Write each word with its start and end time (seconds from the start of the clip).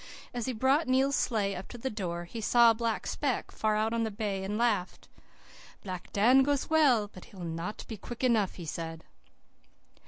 As 0.33 0.47
he 0.47 0.51
brought 0.53 0.87
Neil's 0.87 1.15
sleigh 1.15 1.55
up 1.55 1.67
to 1.67 1.77
the 1.77 1.91
door 1.91 2.25
he 2.25 2.41
saw 2.41 2.71
a 2.71 2.73
black 2.73 3.05
speck 3.05 3.51
far 3.51 3.75
out 3.75 3.93
on 3.93 4.01
the 4.03 4.09
bay 4.09 4.43
and 4.43 4.57
laughed. 4.57 5.07
"'Black 5.83 6.11
Dan 6.11 6.41
goes 6.41 6.71
well, 6.71 7.07
but 7.13 7.25
he'll 7.25 7.39
not 7.41 7.85
be 7.87 7.97
quick 7.97 8.23
enough,' 8.23 8.55
he 8.55 8.65
said. 8.65 9.03